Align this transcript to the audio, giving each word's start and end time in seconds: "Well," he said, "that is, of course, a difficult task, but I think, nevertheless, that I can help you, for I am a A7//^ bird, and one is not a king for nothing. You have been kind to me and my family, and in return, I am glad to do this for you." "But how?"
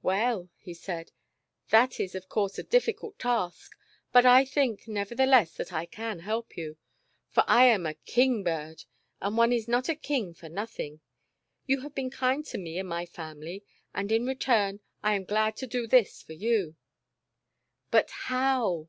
"Well," 0.00 0.48
he 0.58 0.72
said, 0.74 1.10
"that 1.70 1.98
is, 1.98 2.14
of 2.14 2.28
course, 2.28 2.56
a 2.56 2.62
difficult 2.62 3.18
task, 3.18 3.72
but 4.12 4.24
I 4.24 4.44
think, 4.44 4.86
nevertheless, 4.86 5.54
that 5.56 5.72
I 5.72 5.86
can 5.86 6.20
help 6.20 6.56
you, 6.56 6.76
for 7.30 7.42
I 7.48 7.64
am 7.64 7.84
a 7.84 7.94
A7//^ 7.94 8.44
bird, 8.44 8.84
and 9.20 9.36
one 9.36 9.52
is 9.52 9.66
not 9.66 9.88
a 9.88 9.96
king 9.96 10.34
for 10.34 10.48
nothing. 10.48 11.00
You 11.66 11.80
have 11.80 11.96
been 11.96 12.10
kind 12.10 12.46
to 12.46 12.58
me 12.58 12.78
and 12.78 12.88
my 12.88 13.06
family, 13.06 13.64
and 13.92 14.12
in 14.12 14.24
return, 14.24 14.78
I 15.02 15.16
am 15.16 15.24
glad 15.24 15.56
to 15.56 15.66
do 15.66 15.88
this 15.88 16.22
for 16.22 16.34
you." 16.34 16.76
"But 17.90 18.10
how?" 18.30 18.86